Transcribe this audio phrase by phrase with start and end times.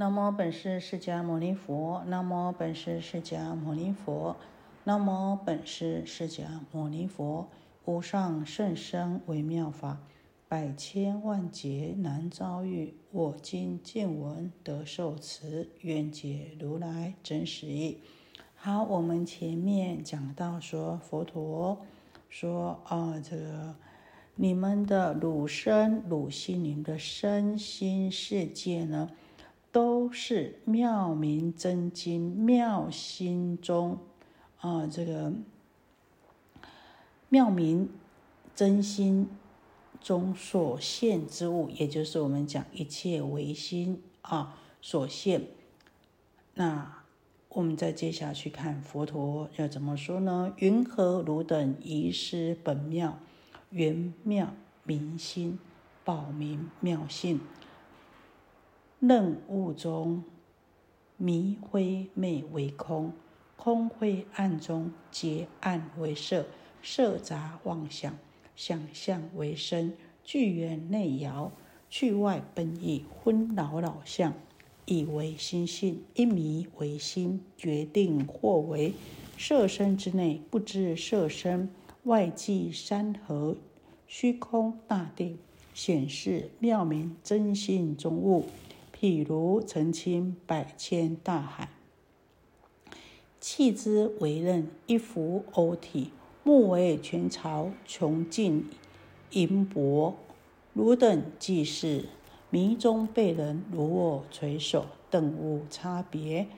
[0.00, 4.36] 南无本师释迦牟尼佛，南无本师释迦牟尼佛，
[4.84, 7.48] 南无本师释迦牟尼佛。
[7.84, 9.98] 无上甚深微妙法，
[10.46, 12.94] 百千万劫难遭遇。
[13.10, 17.98] 我今见闻得受持，愿解如来真实义。
[18.54, 21.84] 好，我们前面讲到说，佛陀
[22.28, 23.74] 说啊，这个
[24.36, 29.10] 你们的汝身、汝心灵的身心世界呢？
[29.78, 33.96] 都是妙明真经妙心中
[34.58, 35.32] 啊，这个
[37.28, 37.88] 妙明
[38.56, 39.28] 真心
[40.00, 45.46] 中所现之物，也就是我们讲一切唯心啊所现。
[46.54, 47.04] 那
[47.50, 50.52] 我们再接下去看佛陀要怎么说呢？
[50.56, 53.20] 云何汝等遗失本妙
[53.70, 55.56] 圆妙明心
[56.02, 57.38] 保明妙性？
[59.00, 60.24] 任物中
[61.16, 63.12] 迷灰昧为空，
[63.56, 66.46] 空灰暗中结暗为色，
[66.82, 68.18] 色杂妄想，
[68.56, 71.52] 想象为身，聚缘内摇，
[71.88, 74.34] 去外奔逸，昏扰扰相，
[74.84, 78.94] 以为心性，一迷为心，决定或为
[79.36, 81.70] 色身之内，不知色身
[82.02, 83.56] 外即山河
[84.08, 85.38] 虚空大定，
[85.72, 88.46] 显示妙明真心中物。
[89.00, 91.68] 譬如澄清百千大海，
[93.38, 96.10] 弃之为刃，一浮欧体，
[96.42, 98.68] 目为全朝，穷尽
[99.30, 100.14] 银帛。
[100.74, 102.06] 汝等即是
[102.50, 106.48] 迷中被人如我垂手，等无差别。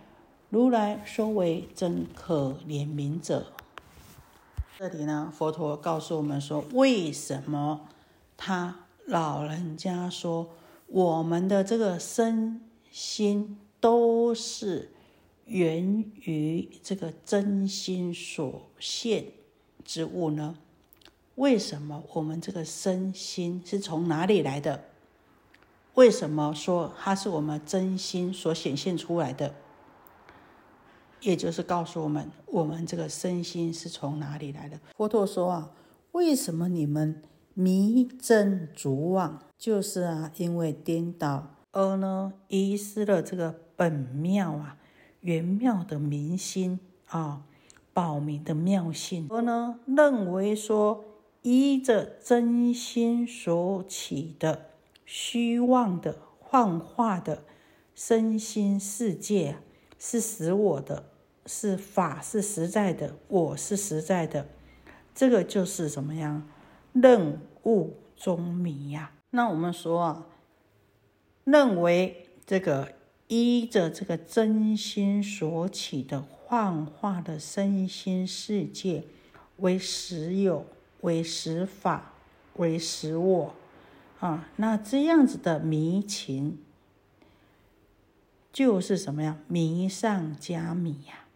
[0.49, 3.53] 如来说为真可怜悯者。
[4.79, 7.83] 这里呢，佛陀告诉我们说，为什么
[8.39, 10.49] 他老人家说？
[10.93, 12.61] 我们的这个身
[12.91, 14.91] 心都是
[15.45, 19.27] 源于这个真心所现
[19.85, 20.59] 之物呢？
[21.37, 24.87] 为什么我们这个身心是从哪里来的？
[25.95, 29.55] 为什么说它是我们真心所显现出来的？
[31.21, 34.81] 也就是告诉我们，我们这个身心是从哪里来的？
[34.97, 35.71] 佛陀说啊，
[36.11, 37.23] 为什么你们？
[37.61, 44.79] 迷真逐妄，就是啊，因为颠倒而呢，遗失了这个本妙啊，
[45.21, 47.43] 原妙的明心啊，
[47.93, 51.05] 保明的妙性，而呢，认为说
[51.43, 54.71] 依着真心所起的
[55.05, 57.45] 虚妄的幻化的
[57.95, 59.59] 身心世界
[59.99, 61.05] 是使我的，
[61.45, 64.47] 是法是实在的，我是实在的，
[65.15, 66.49] 这个就是怎么样？
[66.93, 70.27] 认雾中迷呀，那我们说啊，
[71.45, 72.95] 认为这个
[73.29, 79.05] 依着这个真心所起的幻化的身心世界
[79.59, 80.67] 为实有、
[81.03, 82.13] 为实法、
[82.57, 83.55] 为实我
[84.19, 86.59] 啊，那这样子的迷情
[88.53, 89.39] 就是什么呀？
[89.47, 91.27] 迷上加迷呀，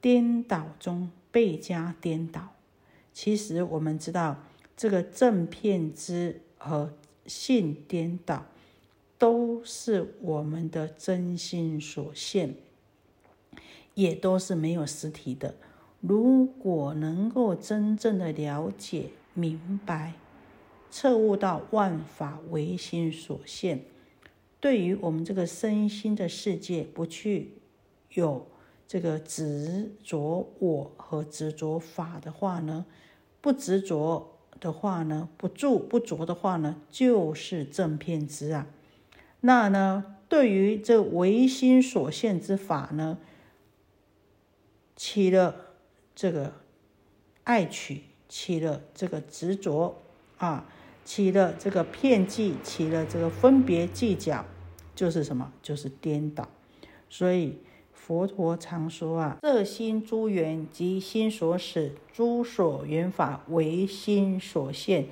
[0.00, 2.54] 颠倒中倍加颠倒。
[3.12, 4.36] 其实我们知道。
[4.76, 6.92] 这个正片知和
[7.26, 8.44] 性颠倒，
[9.16, 12.56] 都是我们的真心所现，
[13.94, 15.54] 也都是没有实体的。
[16.00, 20.14] 如果能够真正的了解、明白、
[20.90, 23.84] 彻悟到万法唯心所现，
[24.60, 27.52] 对于我们这个身心的世界，不去
[28.12, 28.46] 有
[28.88, 32.84] 这个执着我和执着法的话呢，
[33.40, 34.32] 不执着。
[34.60, 38.66] 的话呢，不住不着的话呢，就是正片之啊。
[39.40, 43.18] 那呢，对于这唯心所现之法呢，
[44.96, 45.56] 起了
[46.14, 46.52] 这个
[47.44, 50.02] 爱取，起了这个执着
[50.38, 50.66] 啊，
[51.04, 54.44] 起了这个片计，起了这个分别计较，
[54.94, 55.52] 就是什么？
[55.62, 56.48] 就是颠倒。
[57.08, 57.58] 所以。
[58.06, 65.06] 佛陀常说啊，色心诸缘及心所使，诸所缘法为心所现，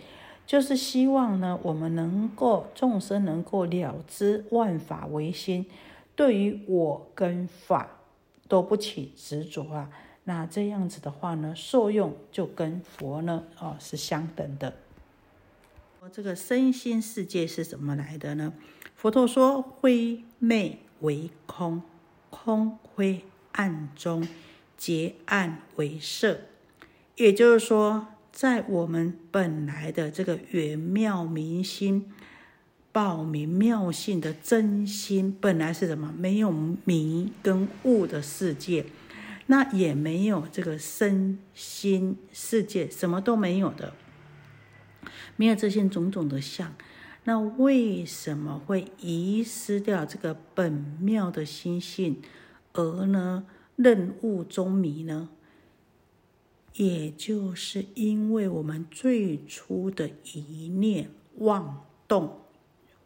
[0.46, 5.64] 就是希望呢，我们能够众生能够了知万法为心，
[6.14, 7.88] 对于我跟法
[8.46, 9.88] 都不起执着啊。
[10.24, 14.74] 那这样子的话呢，受用就跟佛呢，哦是相等的。
[16.00, 18.52] 我这个身心世界是怎么来的呢？
[18.94, 21.80] 佛陀说，灰昧为空。
[22.44, 23.20] 空灰
[23.52, 24.26] 暗中
[24.76, 26.40] 结暗为色，
[27.14, 32.12] 也就是说，在我们本来的这个圆妙明心
[32.90, 36.12] 报明妙性的真心，本来是什么？
[36.18, 38.86] 没有迷跟悟的世界，
[39.46, 43.92] 那也没有这个身心世界，什么都没有的，
[45.36, 46.74] 没有这些种种的相。
[47.24, 52.20] 那为什么会遗失掉这个本妙的心性，
[52.72, 53.46] 而呢
[53.76, 55.28] 任物中迷呢？
[56.74, 62.40] 也就是因为我们最初的一念妄动，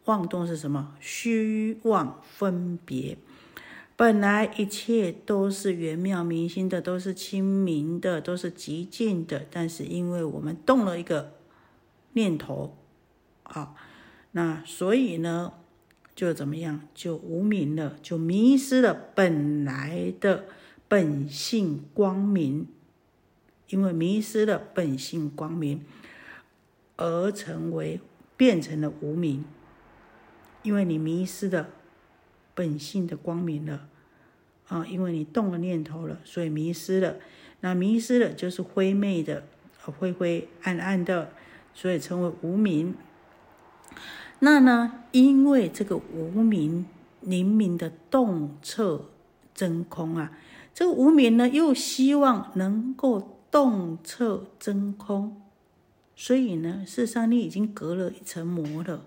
[0.05, 0.95] 妄动是什么？
[0.99, 3.17] 虚妄分别。
[3.95, 11.33] 本来一切都是圆妙明心的，都是清明的，都是极静的，但是因为我们动了一个
[12.13, 12.75] 念头，
[13.43, 13.75] 啊。
[14.31, 15.53] 那所以呢，
[16.15, 20.45] 就怎么样，就无名了，就迷失了本来的
[20.87, 22.67] 本性光明，
[23.69, 25.83] 因为迷失了本性光明，
[26.97, 27.99] 而成为
[28.35, 29.43] 变成了无名。
[30.63, 31.69] 因为你迷失了
[32.53, 33.87] 本性的光明了
[34.67, 37.15] 啊，因为你动了念头了，所以迷失了。
[37.61, 39.47] 那迷失了就是灰昧的、
[39.79, 41.31] 灰灰暗暗的，
[41.73, 42.95] 所以称为无名。
[44.39, 45.03] 那呢？
[45.11, 46.85] 因为这个无名
[47.21, 49.05] 灵明的洞彻
[49.55, 50.37] 真空啊，
[50.73, 55.41] 这个无名呢又希望能够洞彻真空，
[56.15, 59.05] 所以呢，事实上你已经隔了一层膜了。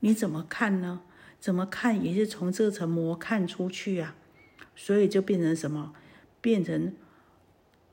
[0.00, 1.00] 你怎么看呢？
[1.38, 4.14] 怎么看也是从这层膜看出去啊，
[4.76, 5.94] 所以就变成什么？
[6.42, 6.92] 变成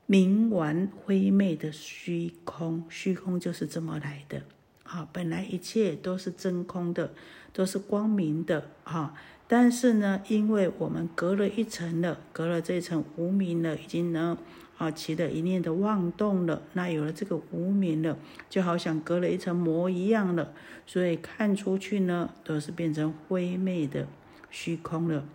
[0.08, 4.44] 冥顽灰昧的虚空，虚空就是这么来的。
[4.88, 7.12] 啊，本来一切都是真空的，
[7.52, 9.14] 都是光明的啊！
[9.48, 14.38] 但是呢，因为我们隔了一层了，隔了这层无明了，已经呢
[14.78, 18.18] 啊起了一念的妄动了，那有了这个无明了，
[18.50, 20.54] 就好像隔了一层膜一样了，
[20.86, 24.08] 所以看出去呢，都是变成灰昧的
[24.50, 25.26] 虚空了。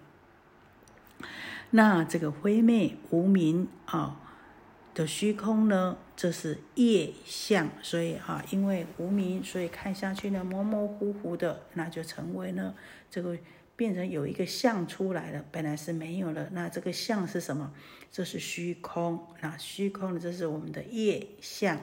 [1.70, 4.18] 那这个灰昧无明啊。
[4.94, 12.74] 的虚空呢，这是业相，所以啊，因为无明，所以看下去呢，模模糊糊的，那就成为呢，
[13.10, 13.38] 这个
[13.74, 17.72] 变成有一个相出来了，本来是没有了，那这个相是什么？
[18.10, 21.80] 这是虚空，那虚空呢，这是我们的业相，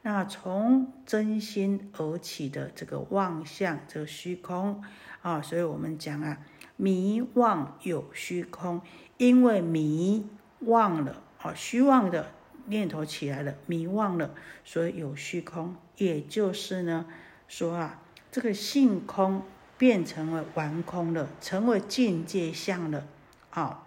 [0.00, 4.82] 那从真心而起的这个妄相，这个虚空
[5.20, 6.38] 啊，所以我们讲啊，
[6.76, 8.80] 迷妄有虚空，
[9.18, 10.26] 因为迷
[10.60, 12.32] 忘了啊，虚妄的。
[12.68, 14.34] 念头起来了，迷忘了，
[14.64, 17.06] 所以有虚空，也就是呢，
[17.48, 19.42] 说啊，这个性空
[19.76, 23.06] 变成了完空了，成为境界相了，
[23.50, 23.86] 啊，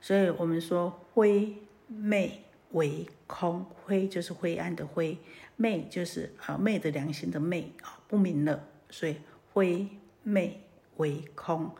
[0.00, 1.56] 所以我们说灰
[1.86, 5.18] 昧为空，灰就是灰暗的灰，
[5.54, 9.16] 昧就是啊昧的良心的昧啊不明了，所以
[9.52, 9.88] 灰
[10.22, 10.64] 昧
[10.96, 11.70] 为空。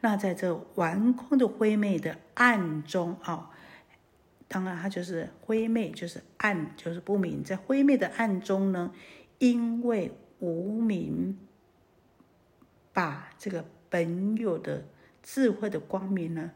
[0.00, 3.50] 那在这完空的灰昧的暗中啊。
[4.52, 7.42] 当然，它就是灰昧，就是暗，就是不明。
[7.42, 8.92] 在灰昧的暗中呢，
[9.38, 11.38] 因为无明，
[12.92, 14.84] 把这个本有的
[15.22, 16.50] 智慧的光明呢，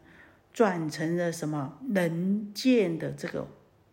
[0.52, 3.48] 转成了什么能见的这个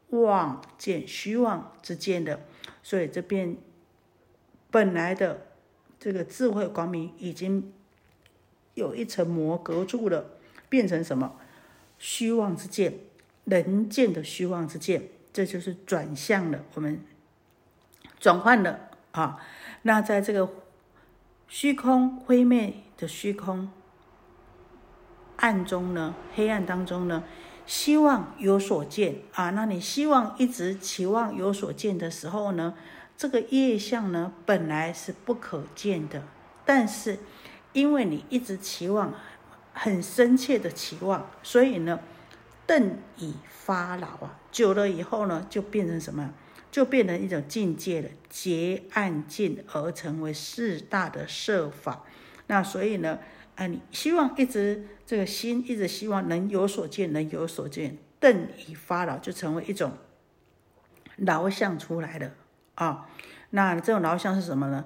[0.09, 2.41] 妄见、虚妄之见的，
[2.81, 3.55] 所以这边
[4.69, 5.47] 本来的
[5.97, 7.71] 这个智慧光明已经
[8.73, 10.31] 有一层膜隔住了，
[10.67, 11.39] 变成什么
[11.98, 12.95] 虚妄之见。
[13.45, 17.01] 人见的虚妄之见，这就是转向了，我们
[18.19, 19.38] 转换了啊。
[19.81, 20.50] 那在这个
[21.50, 23.69] 虚空灰灭的虚空
[25.35, 27.25] 暗中呢，黑暗当中呢，
[27.65, 29.50] 希望有所见啊。
[29.50, 32.75] 那你希望一直期望有所见的时候呢，
[33.17, 36.23] 这个业相呢本来是不可见的，
[36.63, 37.19] 但是
[37.73, 39.13] 因为你一直期望，
[39.73, 42.00] 很深切的期望，所以呢。
[42.65, 46.34] 邓已发老啊，久了以后呢，就变成什么？
[46.72, 52.03] 就变成一种境界了，结暗尽而成为四大的设法。
[52.48, 53.20] 那所以呢，
[53.55, 57.98] 啊，你希望一直这个心一直希望能有所见，能有所见。
[58.20, 59.98] 邓已发老，就成为一种
[61.17, 62.32] 劳相出来了
[62.75, 63.08] 啊。
[63.51, 64.86] 那这种劳相是什么呢？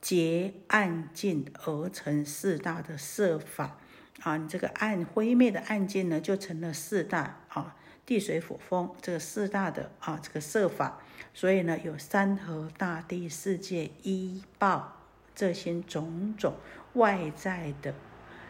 [0.00, 3.76] 结暗尽而成四大的设法。
[4.20, 11.00] 啊，你这个暗灰灭的暗箭呢，就成了四大啊，地水火风这个四大的啊，这个设法，
[11.32, 14.96] 所以呢，有山河大地世界依报
[15.34, 16.54] 这些种种
[16.94, 17.94] 外在的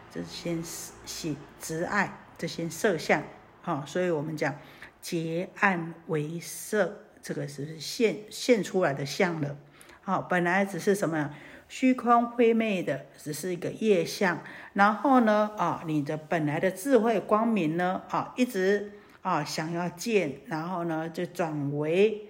[0.09, 3.23] 这些喜执爱这些色相
[3.63, 4.55] 啊，所以我们讲
[4.99, 9.55] 结暗为色，这个是现现出来的相了。
[10.01, 11.33] 好，本来只是什么
[11.71, 14.41] 虚空灰昧的，只是一个业相。
[14.73, 22.27] 然后呢，啊，你的本来的智慧光明呢，啊，一直啊想要见，然后呢就转为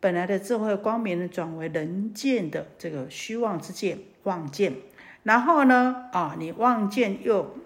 [0.00, 4.76] 本来的智慧光明呢转为人见的这个虚妄之见，妄见。
[5.22, 7.56] 然后呢，啊，你妄见又，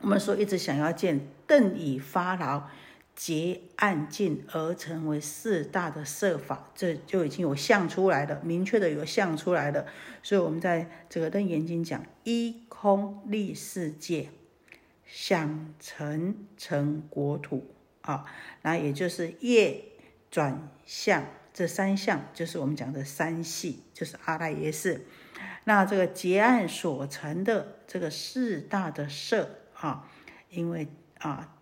[0.00, 2.62] 我们说一直想要见，邓以发劳。
[3.16, 9.86] 结案尽而成为四大的设法，这就已经有相出来了，明确的有相出来了。
[10.22, 14.30] 所以，我们在这个《楞严经》讲一空立世界，
[15.06, 18.24] 想成成国土啊，
[18.62, 19.84] 那也就是业
[20.28, 25.06] 转向这三项，就是我们讲的三系，就是阿赖耶识。
[25.62, 30.10] 那这个结案所成的这个四大的色啊，
[30.50, 31.56] 因为啊，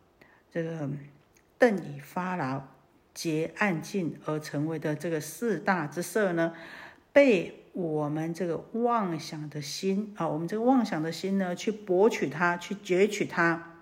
[0.50, 0.88] 这个。
[1.62, 2.64] 邓以发劳
[3.14, 6.54] 结暗尽而成为的这个四大之色呢，
[7.12, 13.74] 被我们这个妄想的心啊，我们这个妄想的心呢，去博取它，去攫取它。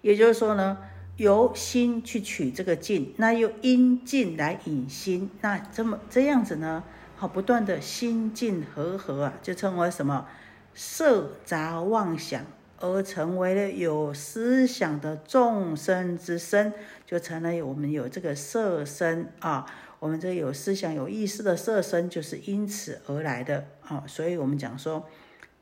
[0.00, 0.78] 也就是说呢，
[1.18, 6.84] 由心去取这个尽，那又因尽来引心，那这么这样子呢，
[7.16, 10.26] 好不断的心尽和合啊，就称为什么
[10.72, 12.46] 色杂妄想。
[12.80, 16.72] 而成为了有思想的众生之身，
[17.06, 19.66] 就成了我们有这个色身啊。
[20.00, 24.04] 我们这有思想、有意识的色身，就是因此而来的啊。
[24.06, 25.08] 所以，我们讲说，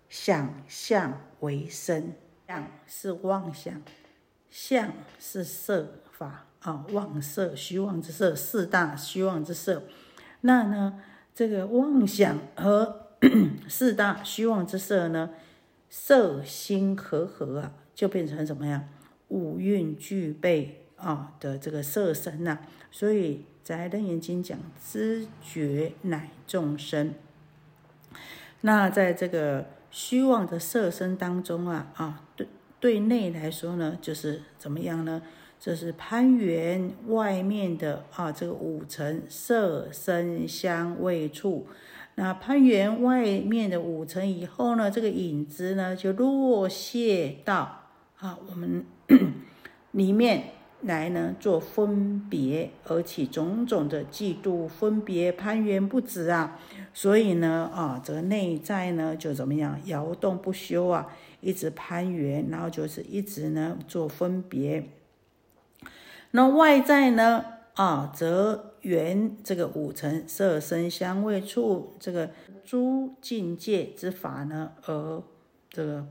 [0.09, 2.15] 想象为身，
[2.49, 3.81] 想是妄想，
[4.51, 6.85] 相是色法啊。
[6.91, 9.85] 妄色、虚妄之色，四大虚妄之色。
[10.41, 11.01] 那呢，
[11.33, 13.11] 这个妄想和
[13.69, 15.31] 四大虚妄之色呢？
[15.95, 18.89] 色心和合啊，就变成什么呀？
[19.29, 22.61] 五蕴具备啊的这个色身呐。
[22.91, 27.13] 所以在《楞严经》讲知觉乃众生。
[28.63, 32.47] 那在这个虚妄的色身当中啊啊，对
[32.81, 35.21] 对内来说呢，就是怎么样呢？
[35.61, 41.67] 这是攀缘外面的啊，这个五层色声香味触。
[42.15, 47.85] 那攀缘外面的五层以后呢，这个影子呢就落谢到
[48.19, 48.85] 啊我们
[49.93, 50.45] 里面
[50.83, 56.59] 来呢做分别，而且种种的嫉妒分别攀缘不止啊，
[56.93, 61.09] 所以呢啊这个内在呢就怎么样摇动不休啊，
[61.41, 64.85] 一直攀缘，然后就是一直呢做分别。
[66.33, 67.43] 那外在呢
[67.75, 68.72] 啊则。
[68.83, 72.31] 缘这个五层色身香味触这个
[72.65, 75.23] 诸境界之法呢，而
[75.71, 76.07] 这个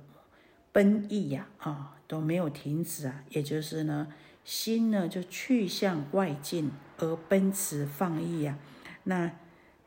[0.71, 4.07] 奔逸呀啊都没有停止啊，也就是呢
[4.43, 8.57] 心呢就去向外境而奔驰放逸呀，
[9.03, 9.31] 那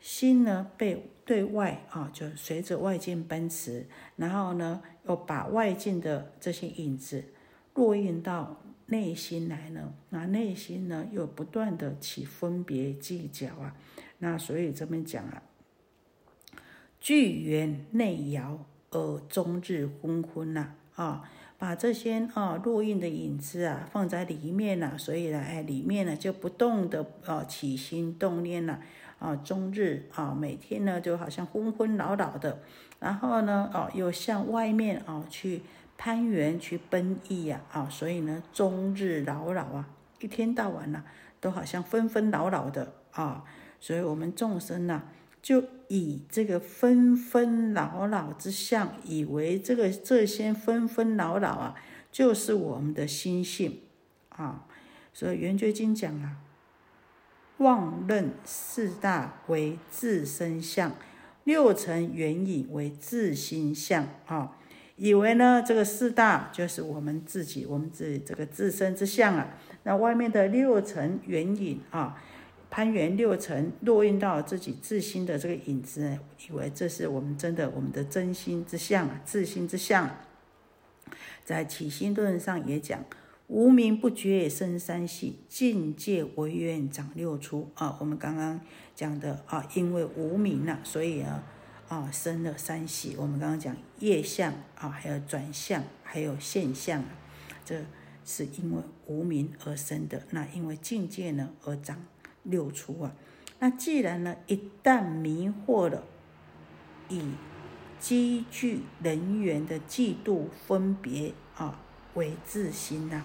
[0.01, 3.87] 心呢被对外啊就随着外境奔驰，
[4.17, 7.25] 然后呢又把外境的这些影子
[7.75, 8.61] 落印到。
[8.87, 13.75] 内心来呢，那内心呢又不断的起分别计较啊，
[14.19, 15.43] 那所以这边讲啊，
[17.01, 28.81] 聚缘内摇而终日昏昏呐啊，把这些啊落印的影子啊放在里面呐，所以呢哎里面呢就不动的啊起心动念了
[29.19, 32.61] 啊，终日啊每天呢就好像昏昏老老的，
[33.01, 35.63] 然后呢哦又向外面啊去。
[35.97, 39.89] 攀援去奔逸呀，啊，所以呢，终日扰扰啊，
[40.21, 41.05] 一天到晚呢，
[41.41, 43.45] 都好像纷纷扰扰的啊，
[43.81, 45.03] 所以我们众生呢，
[45.41, 51.75] 就以这个纷纷扰扰之相，以为这个这些纷纷扰扰啊，
[52.13, 53.81] 就是我们的心性
[54.31, 54.67] 啊，
[55.13, 56.37] 所以圆觉经讲啊，
[57.59, 60.93] 妄认四大为自身相，
[61.45, 64.57] 六尘缘影为自心相啊。
[64.97, 69.59] 以为呢，这个四大就是我们自己，我们自己这个自身之相啊。
[69.83, 72.23] 那外面的六层圆影啊，
[72.71, 76.17] 攀缘六层落印到自己自心的这个影子，
[76.49, 80.09] 以为这是我们真的我们的真心之相啊，自心之相。
[81.45, 83.05] 在起心论上也讲，
[83.49, 87.97] 无名不觉生三系，境界唯愿长六出啊。
[87.99, 88.61] 我们刚刚
[88.95, 91.43] 讲的啊，因为无名啊，所以啊。
[91.89, 93.17] 啊，生了三喜。
[93.19, 97.09] 我们刚刚讲业相啊，还有转相，还有现象啊，
[97.65, 97.85] 这
[98.25, 100.23] 是因为无名而生的。
[100.31, 102.05] 那因为境界呢而长
[102.43, 103.15] 六出啊。
[103.59, 106.05] 那既然呢，一旦迷惑了，
[107.09, 107.23] 以
[107.99, 111.81] 积聚人员的嫉妒分别啊
[112.15, 113.25] 为自心呐，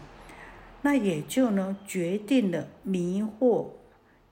[0.82, 3.72] 那也就呢决定了迷惑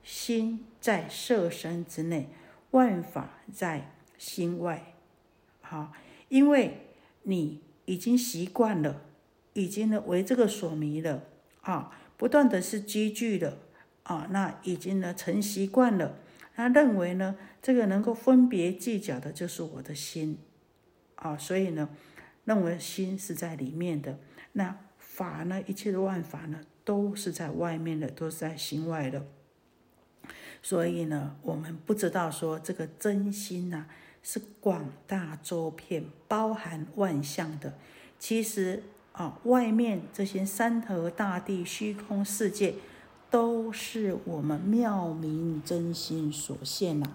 [0.02, 2.30] 心在色身之内，
[2.70, 4.94] 万法在心外。
[5.62, 5.92] 好，
[6.28, 6.88] 因为
[7.22, 9.02] 你已经习惯了，
[9.54, 11.24] 已经呢为这个所迷了
[11.62, 13.58] 啊，不断的是积聚了
[14.02, 16.18] 啊，那已经呢成习惯了。
[16.54, 20.38] 他认为呢，这个能够分别计较的就是我的心
[21.14, 21.88] 啊，所以呢，
[22.44, 24.18] 认为心是在里面的。
[24.52, 29.24] 那法呢，一切的万法呢，都是在外面的，都是在心外的。
[30.60, 33.86] 所以呢，我们不知道说这个真心呐，
[34.22, 37.74] 是广大周遍，包含万象的。
[38.18, 38.82] 其实
[39.12, 42.74] 啊，外面这些山河大地、虚空世界。
[43.30, 47.12] 都是我们妙明真心所现呐。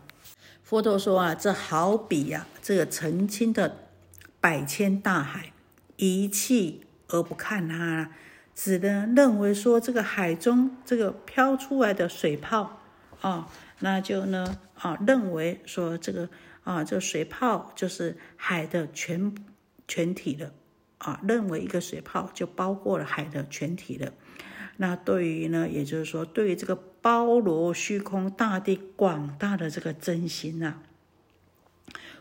[0.62, 3.78] 佛陀说啊，这好比呀，这个澄清的
[4.40, 5.52] 百千大海，
[5.96, 8.12] 一气而不看它，
[8.54, 12.78] 只能认为说这个海中这个飘出来的水泡
[13.22, 16.30] 啊，那就呢啊，认为说这个
[16.64, 19.34] 啊，这水泡就是海的全
[19.88, 20.54] 全体的
[20.98, 24.14] 啊，认为一个水泡就包括了海的全体了。
[24.78, 30.80] 那对于呢，也就是说，对于这个包罗虚空大地广大的这个真心呐，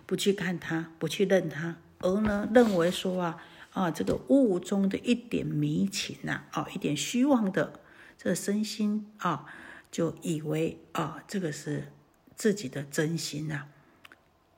[0.05, 7.81] 不去看它，不去认它，而呢，认为说啊啊，这个物中的一点迷情呐，啊，一点虚妄的
[8.19, 9.47] 这身心啊，
[9.91, 11.93] 就以为啊，这个是
[12.35, 13.69] 自己的真心呐。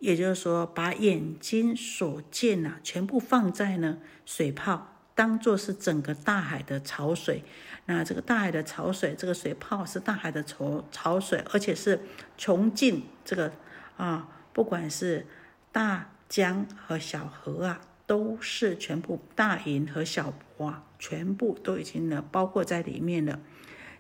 [0.05, 3.97] 也就是说，把眼睛所见呐，全部放在呢
[4.27, 7.43] 水泡，当做是整个大海的潮水。
[7.87, 12.03] 那这个大海的潮水，这个水泡是大海的潮潮水，而且是
[12.37, 13.51] 穷尽这个
[13.97, 15.27] 啊，不管是
[15.73, 23.41] 大江和小河啊，都是全部大银和小波啊，全部都已经呢包括在里面了，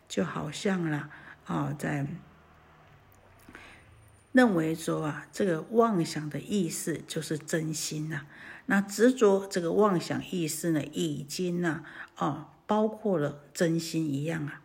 [0.06, 1.08] 就好像啦
[1.46, 2.06] 啊，在
[4.35, 8.26] 认为说啊，这个妄想的意思就是真心呐，
[8.67, 11.83] 那执着这个妄想意识呢，已经呐
[12.17, 12.50] 啊。
[12.67, 14.62] 包括了真心一样啊，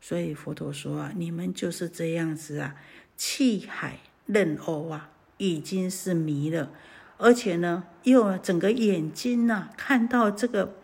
[0.00, 2.74] 所以佛陀说啊，你们就是这样子啊，
[3.16, 6.72] 气海任欧啊，已经是迷了，
[7.16, 10.74] 而且呢，又整个眼睛呐，看到这个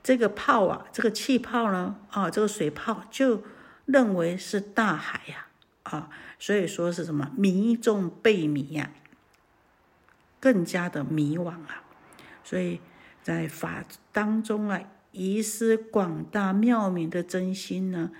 [0.00, 3.42] 这个泡啊，这个气泡呢，啊，这个水泡就
[3.84, 5.48] 认为是大海呀，
[5.82, 8.92] 啊，所以说是什么迷中被迷呀，
[10.40, 11.84] 更加的迷惘啊，
[12.44, 12.80] 所以
[13.22, 14.80] 在法当中啊。
[15.12, 18.10] 遗失广大妙明的真心呢，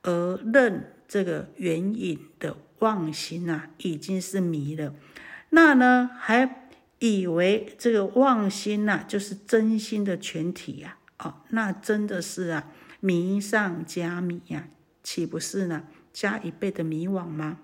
[0.00, 4.94] 而认这个缘影的妄心呐，已经是迷了。
[5.50, 10.96] 那呢，还以为这个妄心呐，就是真心的全体呀？
[11.18, 14.66] 哦，那真的是啊，迷上加迷呀，
[15.02, 15.84] 岂不是呢？
[16.10, 17.58] 加一倍的迷惘吗？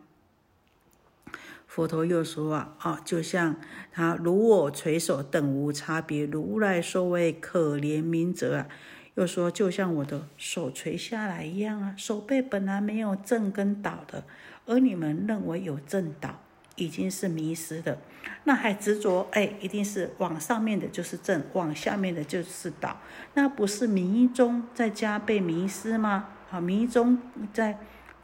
[1.74, 3.56] 佛陀又说啊，啊，就像
[3.90, 8.66] 他如我垂手等无差别，如来说为可怜悯者啊。
[9.14, 14.24] 又说就像我的手垂下来一样啊，手背本来没有正跟倒的，
[14.66, 16.40] 而你们认为有正倒，
[16.76, 17.96] 已经是迷失的，
[18.44, 23.00] 那还执着哎，一定是往上面的就是正，往下面的就是倒，
[23.32, 26.28] 那不是迷中再加倍迷失吗？
[26.50, 27.18] 啊，迷中
[27.50, 27.78] 再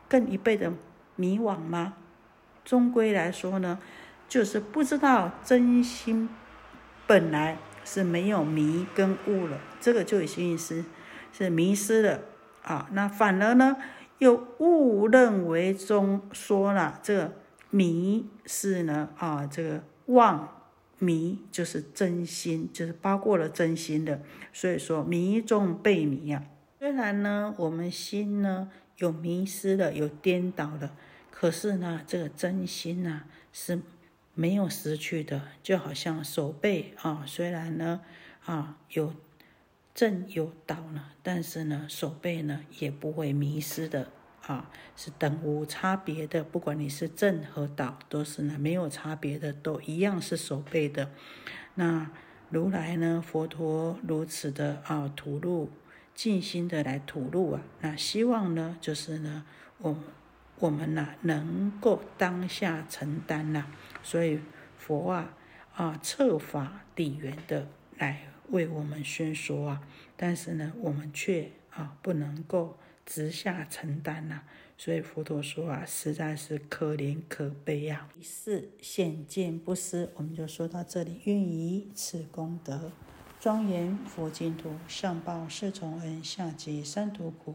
[0.06, 0.70] 更一倍的
[1.16, 1.94] 迷惘吗？
[2.68, 3.78] 终归来说呢，
[4.28, 6.28] 就是不知道真心
[7.06, 10.84] 本来是没有迷跟悟了，这个就已经是
[11.32, 12.20] 是迷失了
[12.62, 12.86] 啊。
[12.92, 13.78] 那反而呢，
[14.18, 17.32] 又误认为中说了这个
[17.70, 20.66] 迷是呢啊，这个妄
[20.98, 24.20] 迷就是真心，就是包括了真心的。
[24.52, 26.42] 所以说迷中被迷啊。
[26.78, 30.90] 虽然呢，我们心呢有迷失的，有颠倒的。
[31.40, 33.22] 可是呢，这个真心呢
[33.52, 33.80] 是
[34.34, 38.00] 没有失去的，就好像手背啊，虽然呢
[38.44, 39.14] 啊有
[39.94, 44.10] 正有倒呢，但是呢手背呢也不会迷失的
[44.48, 46.42] 啊，是等无差别的。
[46.42, 51.08] 不管你是正和倒，都是呢没有差别的，都一样是手背的。
[51.76, 52.10] 那
[52.50, 55.70] 如来呢，佛陀如此的啊吐露，
[56.16, 59.46] 尽心的来吐露啊，那希望呢就是呢
[59.78, 59.96] 我。
[60.60, 63.66] 我们呢，能够当下承担呐，
[64.02, 64.40] 所以
[64.76, 65.36] 佛啊
[65.74, 69.82] 啊，策法底缘的来为我们宣说啊，
[70.16, 74.42] 但是呢，我们却啊不能够直下承担呐，
[74.76, 78.08] 所以佛陀说啊，实在是可怜可悲呀。
[78.20, 81.20] 四显见不思，我们就说到这里。
[81.24, 82.90] 愿以此功德，
[83.38, 87.54] 庄严佛净土，上报四重恩，下济三途苦。